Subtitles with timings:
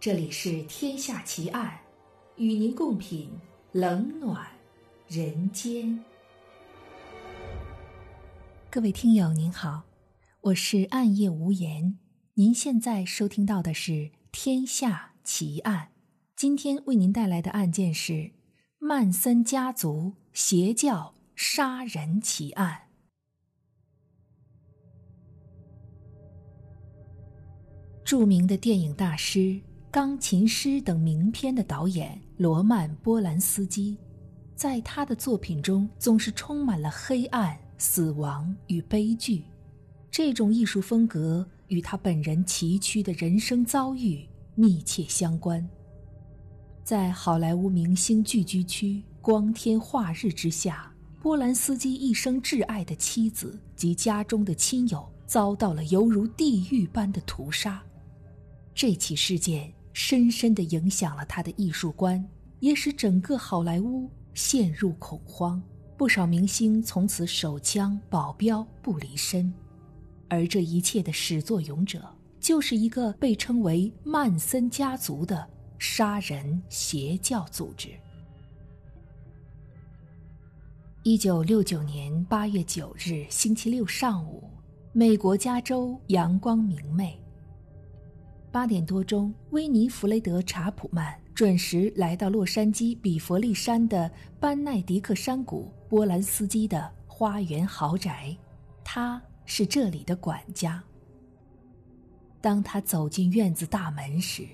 [0.00, 1.78] 这里是《天下奇案》，
[2.42, 3.30] 与您共品
[3.72, 4.48] 冷暖
[5.06, 6.02] 人间。
[8.70, 9.82] 各位听友您好，
[10.40, 11.98] 我是暗夜无言。
[12.32, 13.92] 您现在收听到的是
[14.32, 15.88] 《天下奇案》，
[16.34, 18.30] 今天为您带来的案件是
[18.78, 22.88] 曼森家族邪教杀人奇案。
[28.02, 29.60] 著名的电影大师。
[29.92, 33.98] 钢琴师等名片的导演罗曼·波兰斯基，
[34.54, 39.42] 在他的作品中总是充满了黑暗、死亡与悲剧。
[40.08, 45.68] 这种艺术风格与他本人崎岖的人生遭遇密切相关。
[46.84, 57.82] 在好莱坞明星聚居区，光天化日之下，波兰斯基一生挚爱的妻子及家中的亲友遭到了犹如地狱般的屠杀。
[58.72, 59.72] 这起事件。
[60.02, 62.26] 深深地影响了他的艺术观，
[62.60, 65.62] 也使整个好莱坞陷入恐慌。
[65.94, 69.52] 不少明星从此手枪、保镖不离身，
[70.30, 72.02] 而这一切的始作俑者，
[72.40, 75.46] 就是一个被称为曼森家族的
[75.78, 77.90] 杀人邪教组织。
[81.02, 84.48] 一九六九年八月九日星期六上午，
[84.94, 87.19] 美国加州阳光明媚。
[88.52, 98.36] 八点多钟，威尼弗雷德·查普曼准时来到洛杉矶比佛利山的班奈迪克山谷波兰斯基的花园豪宅，
[98.82, 100.82] 他是这里的管家。
[102.40, 104.44] 当他走进院子大门时，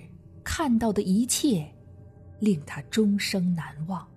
[0.43, 1.67] 看到的一切
[2.39, 4.07] 令他终生难忘。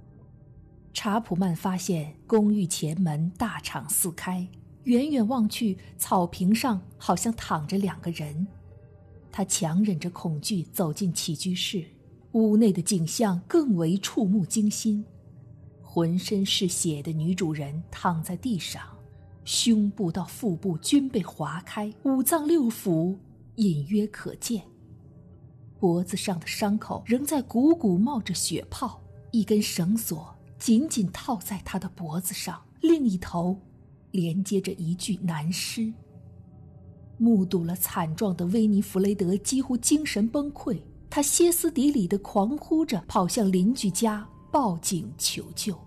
[0.93, 4.47] 查普曼发现公寓前门大敞四开，
[4.85, 8.47] 远远望去，草坪上好像躺着两个人。
[9.33, 11.85] 他强忍着恐惧走进起居室，
[12.33, 15.05] 屋内的景象更为触目惊心。
[15.83, 18.83] 浑身是血的女主人躺在地上，
[19.45, 23.17] 胸部到腹部均被划开，五脏六腑
[23.57, 24.63] 隐约可见。
[25.79, 33.59] 脖子上的伤口仍在鼓鼓冒着血泡，一根绳索紧紧套在她的脖子上，另一头
[34.11, 35.93] 连接着一具男尸。
[37.21, 45.79] 目睹了惨状的威尼弗雷德几乎精神崩溃，他歇斯底里的狂呼着，跑向邻居家报警求救。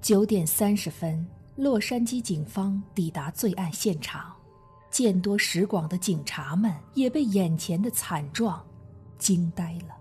[0.00, 1.26] 九点三十分，
[1.56, 4.32] 洛杉矶警方抵达罪案现场，
[4.92, 8.64] 见多识广的警察们也被眼前的惨状
[9.18, 9.96] 惊呆了。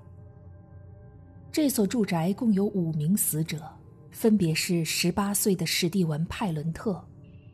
[1.52, 3.60] 这所住宅共有五名死者，
[4.12, 7.04] 分别是十八岁的史蒂文·派伦特，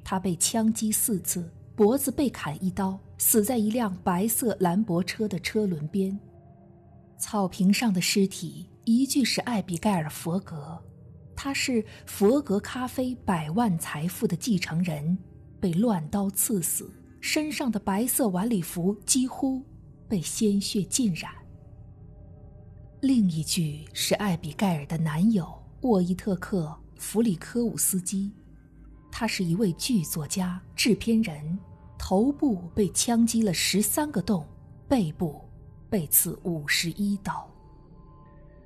[0.04, 1.50] 他被枪击四次。
[1.76, 6.18] 脖子被砍一刀，死在一辆白色兰博车的车轮边。
[7.18, 10.80] 草坪上的尸体一具是艾比盖尔·佛格，
[11.36, 15.18] 他是佛格咖啡百万财富的继承人，
[15.60, 19.64] 被乱刀刺死，身上的白色晚礼服几乎
[20.08, 21.32] 被鲜血浸染。
[23.02, 25.52] 另一具是艾比盖尔的男友
[25.82, 26.66] 沃伊特克·
[27.02, 28.32] 弗里科伍斯基。
[29.16, 31.60] 他是一位剧作家、制片人，
[32.00, 34.44] 头部被枪击了十三个洞，
[34.88, 35.40] 背部
[35.88, 37.48] 被刺五十一刀。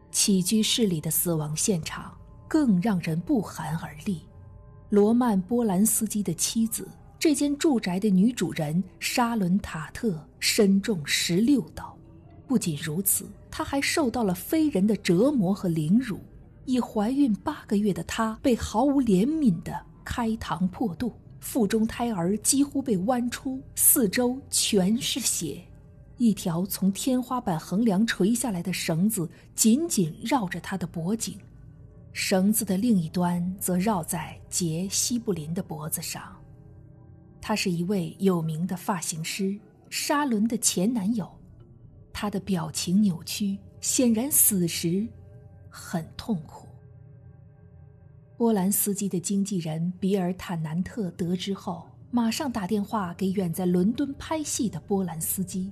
[0.10, 4.22] 起居室里的死亡现场更让人不寒而栗。
[4.90, 6.88] 罗曼·波兰斯基的妻子，
[7.20, 11.94] 这间住宅的女主人沙伦·塔特身中十六刀。
[12.48, 16.22] 不仅如此，她还受到了非人的折磨和凌辱。
[16.64, 19.87] 已怀孕八个月的她被毫无怜悯的。
[20.08, 25.62] 开膛破肚，腹中胎儿几乎被剜出，四周全是血。
[26.16, 31.38] 一条从天花板横梁垂下来的绳子紧紧绕着他的脖颈，
[32.14, 36.34] 绳子的另一端则绕在杰·西布林的脖子上。
[37.42, 41.30] 他是一位有名的发型师，沙伦的前男友。
[42.14, 45.06] 他的表情扭曲，显然死时
[45.70, 46.67] 很痛苦。
[48.38, 55.72] 波兰斯基的经纪人比尔·坦南特得知后，马上打电话给远在伦敦拍戏的波兰斯基。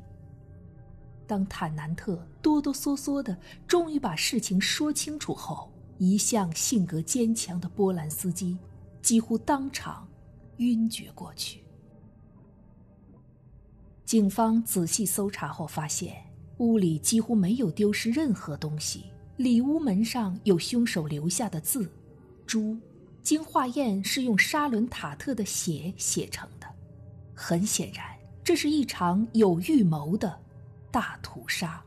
[1.28, 8.58] 当坦南特哆哆嗦嗦的终于把事情说清楚后，一向性格坚强的波兰斯基
[9.00, 10.08] 几乎当场
[10.58, 11.64] 晕厥过去。
[14.06, 16.16] 警方仔细搜查后发现，
[16.58, 19.06] 屋里几乎没有丢失任何东西，
[19.38, 21.88] 里屋门上有凶手留下的字。
[22.46, 22.78] 猪，
[23.22, 26.68] 经化验是用沙伦塔特的血写成的，
[27.34, 28.06] 很显然，
[28.44, 30.40] 这是一场有预谋的
[30.92, 31.84] 大屠杀。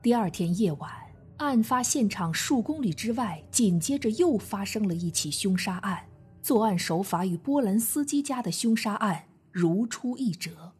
[0.00, 0.90] 第二天夜晚，
[1.36, 6.06] 案发现场数公里之外，紧接着又发生了一起凶杀案，
[6.42, 10.72] 作案手法与波兰斯基家的凶杀案如出一辙。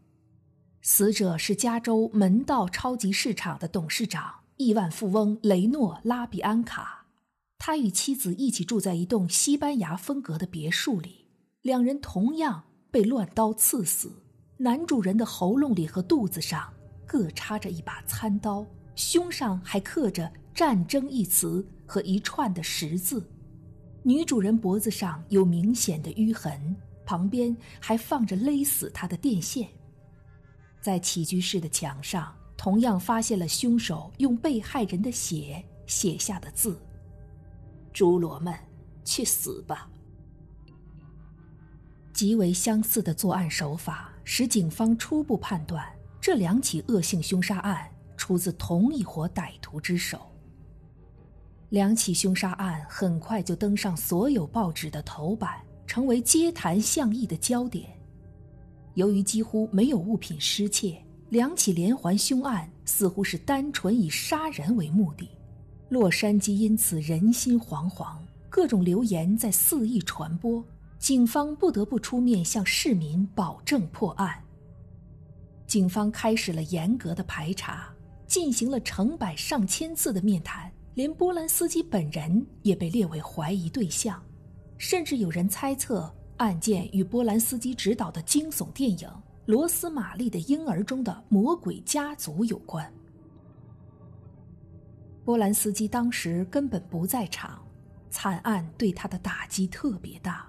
[0.80, 7.01] 死者是加州门道超级市场的董事长、亿万富翁雷诺·拉比安卡，
[7.64, 11.28] 他与妻子一起住在一栋西班牙风格的别墅里，
[11.60, 14.10] 两人同样被乱刀刺死。
[14.56, 16.74] 男主人的喉咙里和肚子上
[17.06, 18.66] 各插着一把餐刀，
[18.96, 23.24] 胸上还刻着“战争”一词和一串的十字。
[24.02, 26.74] 女主人脖子上有明显的淤痕，
[27.06, 29.68] 旁边还放着勒死她的电线。
[30.80, 36.76] 在起居室的墙上，同样发现了凶手用被害人的血写下的字
[37.92, 38.54] ：“侏罗们，
[39.04, 39.90] 去死吧！”
[42.12, 44.08] 极为相似的作案手法。
[44.24, 45.84] 使警方初步判断，
[46.20, 50.20] 这两起恶性凶杀案出自同一伙歹徒之手。
[51.70, 57.90] 两起凶杀案很快就登上所有报纸的头版，成为街谈巷议的焦点。
[58.94, 65.28] 由于几乎没有物品失窃，两起连环凶案似乎是单纯以杀人为目的。
[65.92, 68.16] 洛杉矶因此人心惶惶，
[68.48, 70.64] 各种流言在肆意传播。
[70.98, 74.42] 警方不得不出面向市民保证破案。
[75.66, 77.92] 警方开始了严格的排查，
[78.26, 84.18] 进行了成百上千次的面谈，连波兰斯基本人也被列为怀疑对象，
[84.78, 89.06] 甚至有人猜测案件与波兰斯基执导的惊悚电影
[89.44, 92.90] 《罗斯玛丽的婴儿》中的魔鬼家族有关。
[95.24, 97.62] 波兰斯基当时根本不在场，
[98.10, 100.46] 惨案对他的打击特别大。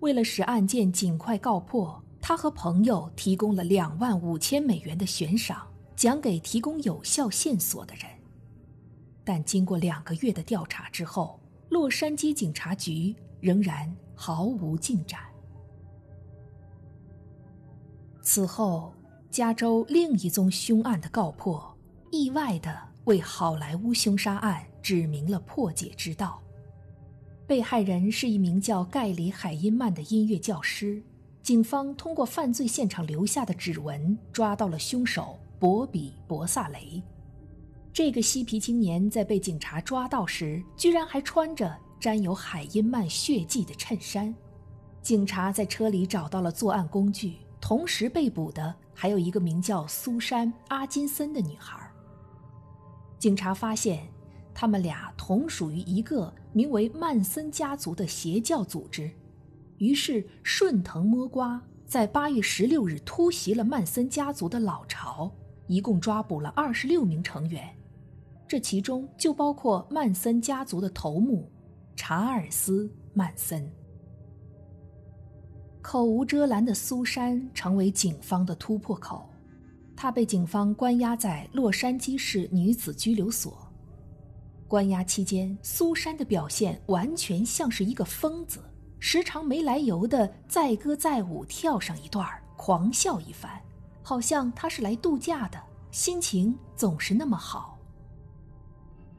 [0.00, 8.04] 为了使案件尽快告破，他和朋友提供了两万五千美元的悬赏，奖给提供有效线索的人。
[9.24, 11.38] 但经过两个月的调查之后，
[11.68, 15.20] 洛杉矶警察局仍然毫无进展。
[18.22, 18.94] 此后，
[19.30, 21.76] 加州另一宗凶案的告破，
[22.10, 22.74] 意外的
[23.08, 26.42] 为好莱坞凶杀案指明了破解之道。
[27.46, 31.02] 被害人是一名叫盖里·海因曼的音乐教师。
[31.42, 37.02] 警方通过犯罪现场留下的指纹，抓到了凶手博比·博萨雷。
[37.94, 44.34] 这个嬉皮青年在被警察抓到时，居然还穿着沾有海因曼血迹的衬衫。
[45.00, 51.87] 警察在车里找到了作案工具，同时被捕的还有一个名叫苏珊·阿金森的女孩。
[53.18, 54.08] 警察发现。
[54.60, 59.08] 他们俩同属于一个名为曼森家族的邪教组织，
[59.76, 65.32] 于是顺藤摸瓜，在八月十六日突袭了曼森家族的老巢，
[65.68, 67.72] 一共抓捕了二十六名成员，
[68.48, 71.48] 这其中就包括曼森家族的头目
[71.94, 73.70] 查尔斯·曼森。
[75.80, 79.30] 口无遮拦的苏珊成为警方的突破口，
[80.00, 83.68] 他被警方关押在洛杉矶市女子拘留所。
[84.68, 88.60] 关押期间，苏珊的表现完全像是一个疯子，
[89.00, 92.24] 时常没来由的载歌载舞，跳上一段
[92.56, 93.50] 狂笑一番，
[94.00, 97.76] 好像他是来度假的，心情总是那么好。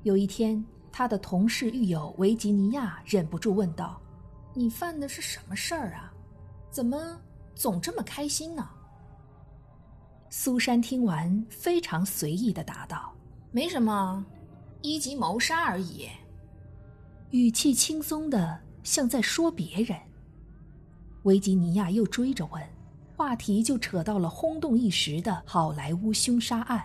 [0.03, 4.01] 有一天，他的同事狱友维吉尼亚忍不住问道
[4.55, 6.13] ：“你犯的是什么事儿啊？
[6.71, 7.19] 怎么
[7.53, 8.65] 总这么开心呢？”
[10.29, 13.13] 苏珊听完，非常随意的答道
[13.51, 14.25] ：“没什么。”
[14.81, 16.07] 一级谋杀而已，
[17.31, 19.97] 语气轻松的像在说别人。
[21.23, 22.63] 维吉尼亚又追着问，
[23.17, 26.81] 话题就扯到了轰动一时的好莱坞凶杀案。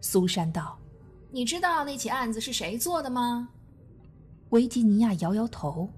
[0.00, 0.78] 苏珊道
[1.32, 3.48] ：“你知道那起案子是谁做的吗？”
[4.50, 5.88] 维吉尼亚摇摇头。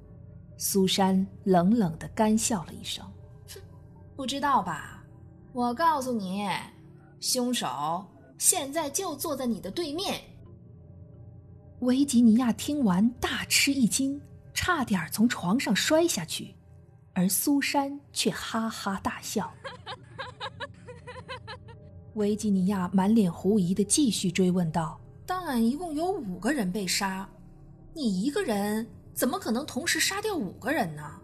[0.57, 3.05] 苏珊冷冷的干笑了一声
[3.53, 3.61] ：“哼，
[4.17, 4.98] 不知道吧？
[5.53, 6.49] 我告诉你，
[7.21, 8.05] 凶手
[8.39, 10.21] 现在就坐在你的对面。”
[11.81, 14.21] 维吉尼亚听完大吃一惊，
[14.53, 16.55] 差点从床上摔下去，
[17.13, 19.53] 而苏珊却哈哈大笑。
[22.15, 27.29] 维吉尼亚满脸狐疑的继续追问道：“当晚一共有五个人被杀，
[27.95, 31.21] 你一个人怎么可能同时杀掉五个人呢？”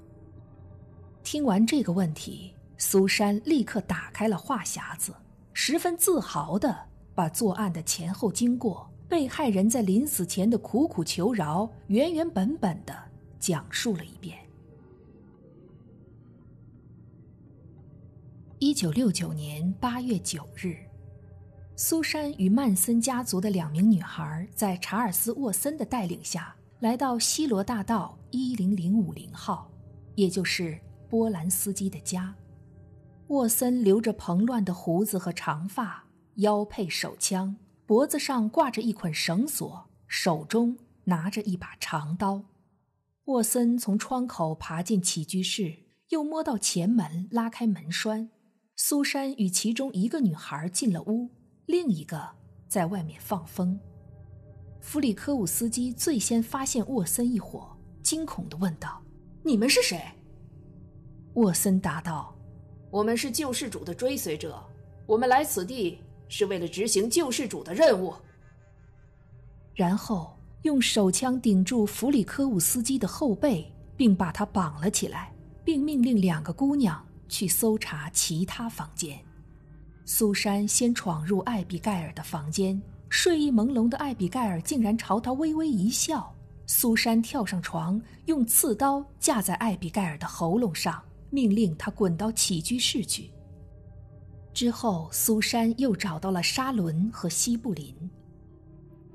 [1.24, 2.54] 听完这个问题，
[2.86, 5.14] 苏珊立刻打开了话匣子，
[5.54, 6.76] 十分自豪的
[7.14, 8.90] 把作案的前后经过。
[9.08, 12.94] 被害人在临死前的苦苦求饶，原原本本的
[13.40, 14.38] 讲述了一遍。
[18.58, 20.76] 一九六九年八月九日，
[21.76, 29.70] 苏珊与曼森家族的两名女孩在查尔斯·沃森的带领下来到西罗大道一零零五零号，
[30.16, 32.34] 也就是波兰斯基的家。
[33.28, 36.04] 沃森留着蓬乱的胡子和长发，
[36.36, 42.42] 腰配手枪，脖子上挂着一捆绳索，手中拿着一把长刀。
[43.26, 45.74] 沃森从窗口爬进起居室，
[46.10, 48.28] 又摸到前门，拉开门栓。
[48.76, 51.30] 苏珊与其中一个女孩进了屋，
[51.64, 52.28] 另一个
[52.68, 53.80] 在外面放风。
[54.80, 59.02] 弗里科武斯基最先发现沃森一伙，惊恐地问道
[59.42, 59.98] ：“你们是谁？”
[61.34, 62.33] 沃森答道
[62.94, 64.62] ：“我们是救世主的追随者，
[65.04, 65.98] 我们来此地
[66.28, 68.14] 是为了执行救世主的任务。”
[69.74, 70.32] 然后。
[70.62, 75.30] 用手枪顶住弗里科武斯基的后背，并把他绑了起来，
[75.62, 79.18] 并命令两个姑娘去搜查其他房间。
[80.06, 86.34] 苏珊先闯入艾比盖尔的房间，睡意朦胧的艾比盖尔竟然朝他微微一笑。
[86.66, 90.98] 苏珊跳上床，用刺刀架在艾比盖尔的喉咙上，
[91.34, 93.30] 命令他滚到起居室去。
[94.52, 97.92] 之后，苏珊又找到了沙伦和西布林。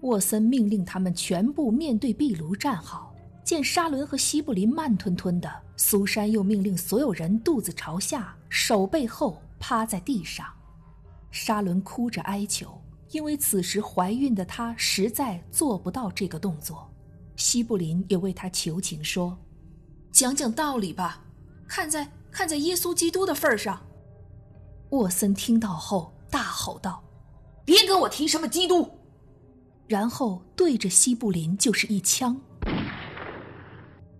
[0.01, 3.15] 沃森命令他们全部面对壁炉站好。
[3.41, 10.45] 见沙伦和西布林慢吞吞的，苏珊又命令所有人肚子朝下，手背后趴在地上。
[11.31, 16.93] 沙伦哭着哀求，因为此时怀孕的她实在做不到这个动作。
[17.35, 19.35] 西布林也为他求情说
[20.11, 21.23] ：“讲讲道理吧，
[21.69, 23.85] 看在看在耶稣基督的份上。”
[24.89, 27.03] 沃森听到后大吼道
[27.63, 28.89] ：“别跟我提什么基督！”
[29.87, 32.41] 然后对着西布林就是一枪。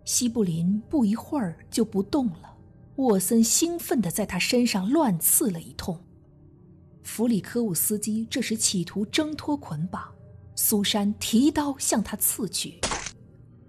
[0.06, 2.56] 西布林不一会儿就不动了。
[2.96, 6.04] 沃森兴奋地在他身上乱刺了一通。
[7.04, 10.14] 弗里科乌斯基这时企图挣脱捆绑，
[10.56, 12.80] 苏珊提刀向他刺去。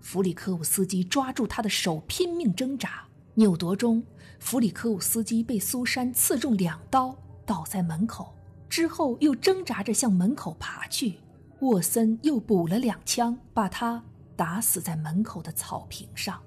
[0.00, 4.02] 弗里科乌斯基抓住他的手拼命挣扎，扭夺中，
[4.38, 8.34] 弗里科乌斯基被苏珊刺中两刀，倒在门口，
[8.68, 11.18] 之后又挣扎着向门口爬去。
[11.60, 14.02] 沃森又补了两枪，把他
[14.34, 16.40] 打死在门口的草坪上。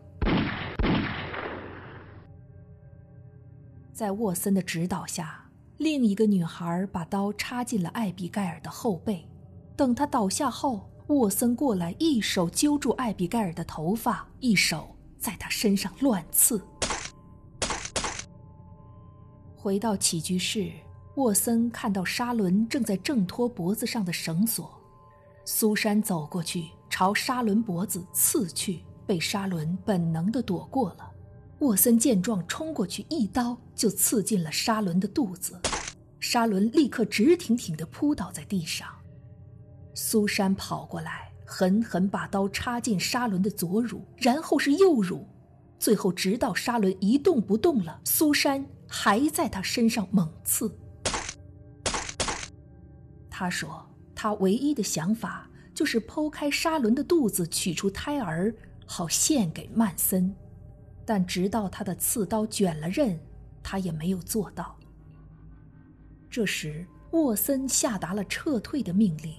[3.94, 9.26] 在沃森的指导下，另一个女孩把刀插进了艾比盖尔的后背。
[9.76, 16.62] 等他倒下后，沃森过来，一手揪住艾比盖尔的头发，一手在他身上乱刺。
[19.64, 20.70] 回到起居室，
[21.16, 24.78] 沃森看到沙伦正在挣脱脖子上的绳索。
[25.46, 31.10] 苏珊走过去，朝沙伦脖子刺去，被沙伦本能地躲过了。
[31.60, 35.58] 沃森见状，冲过去，一刀就刺进了沙伦的肚子。
[36.20, 38.86] 沙伦立刻直挺挺地扑倒在地上。
[39.94, 45.26] 苏珊跑过来，狠狠把刀插进沙伦的左乳，然后是右乳，
[45.80, 50.72] 最后直到沙伦一动不动了，苏珊还在他身上猛刺。
[53.28, 53.90] 他说。
[54.16, 60.34] 他唯一的想法就是剖开沙伦的肚子，取出胎儿，好献给曼森。
[61.04, 63.20] 但直到他的刺刀卷了刃，
[63.62, 64.78] 他也没有做到。
[66.30, 69.34] 这时，沃森下达了撤退的命令。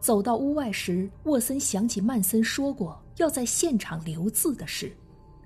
[0.00, 4.92] 走到屋外时，沃森想起曼森说过要在现场留字的事，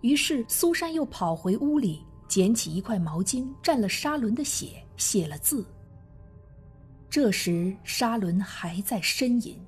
[0.00, 5.64] 于是苏珊又跑回屋里，捡起一块毛巾，蘸了沙伦的血，写了字。
[7.08, 9.58] 这时，沙伦还在呻吟，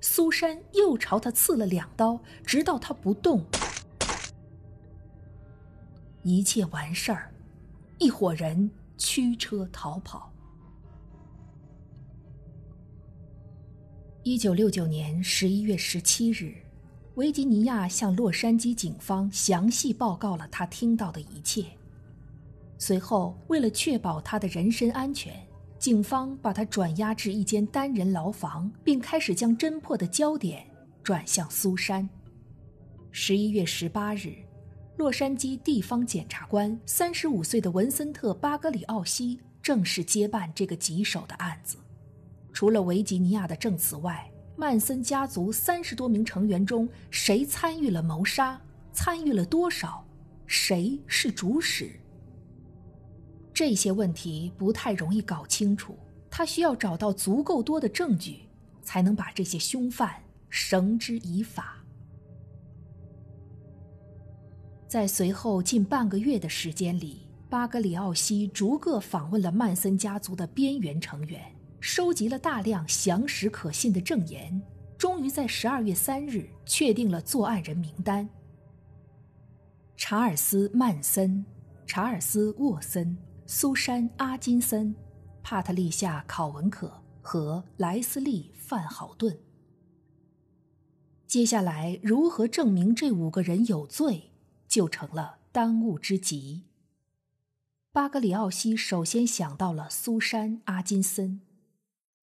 [0.00, 3.44] 苏珊又朝他刺了两刀，直到他不动。
[6.22, 7.32] 一切完事儿，
[7.98, 10.32] 一伙人驱车逃跑。
[14.24, 16.54] 一九六九年十一月十七日，
[17.14, 21.64] 维吉尼亚向洛杉矶警方详细报告了他听到的一切。
[22.78, 25.34] 随后，为了确保他的人身安全。
[25.78, 30.66] 警方把他转押至一间单人牢房，并开始将侦破的焦点
[31.04, 32.08] 转向苏珊。
[33.12, 34.34] 十一月十八日，
[34.96, 41.76] 洛杉矶地方检察官三十五岁的文森特·巴格里奥西正式接办这个棘手的案子。
[42.52, 48.60] 除了维吉尼亚的证词外，曼森家族三十多名成员中，谁参与了谋杀？
[48.92, 50.04] 参与了多少？
[50.48, 51.88] 谁是主使？
[53.58, 55.98] 这些问题不太容易搞清楚，
[56.30, 58.42] 他需要找到足够多的证据，
[58.82, 60.14] 才能把这些凶犯
[60.48, 61.84] 绳之以法。
[64.86, 71.42] 在随后近半个月的时间里，巴格里奥西逐个访问了曼森家族的边缘成员，
[71.80, 74.62] 收集了大量详实可信的证言，
[74.96, 78.28] 终于在十二月三日确定了作案人名单：
[79.96, 81.44] 查尔斯·曼森、
[81.84, 83.18] 查尔斯·沃森、
[83.50, 84.94] 苏珊·阿金森、
[85.42, 89.38] 帕特丽夏·考文可和莱斯利·范豪顿。
[91.26, 94.32] 接下来，如何证明这五个人有罪，
[94.68, 96.64] 就成了当务之急。
[97.90, 101.40] 巴格里奥西首先想到了苏珊·阿金森。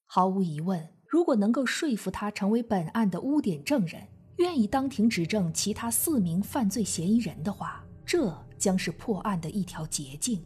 [0.05, 10.45] 毫无疑问，如果能够说服他成为本案的污点证人，愿意当庭指证其他四名犯罪嫌疑人的话，这将是破案的一条捷径。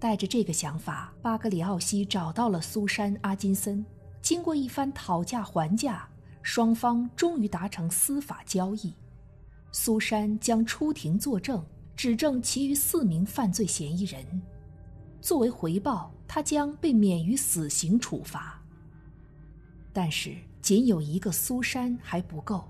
[0.00, 3.84] 带着这个想法，巴格里奥西找到了苏珊·阿金森。
[4.22, 6.08] 经过一番讨价还价，
[6.42, 8.92] 双方终于达成司法交易：
[9.70, 11.64] 苏珊将出庭作证。
[11.96, 14.24] 指证其余四名犯罪嫌疑人，
[15.20, 18.58] 作为回报，他将被免于死刑处罚。
[19.92, 22.64] 但是，仅有一个苏珊还不够，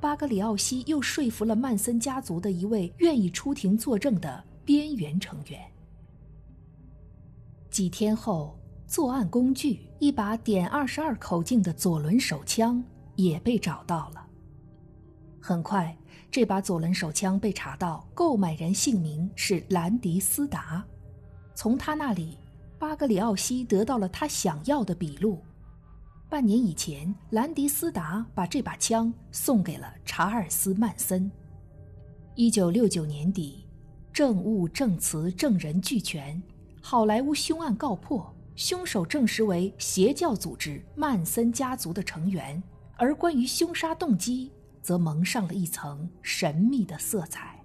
[0.00, 5.60] 巴格里奥西又说服了曼森家族的一位愿意出庭作证的边缘成员。
[7.76, 12.82] 几天后，作案工具一把点二十二口径的左轮手枪
[13.16, 14.26] 也被找到了。
[15.42, 15.94] 很快。
[16.30, 20.82] 这把左轮手枪被查到，购买人姓名是兰迪斯达。
[21.54, 22.38] 从他那里，
[22.78, 25.42] 巴格里奥西得到了他想要的笔录。
[26.30, 31.30] 半年以前，兰迪斯达把这把枪送给了查尔斯·曼森。
[32.36, 33.66] 一九六九年底，
[34.14, 36.42] 证物、证词、证人俱全，
[36.88, 42.62] 好莱坞凶案告破，凶手证实为邪教组织曼森家族的成员，
[42.96, 44.52] 而关于凶杀动机。
[44.80, 47.55] 则蒙上了一层神秘的色彩。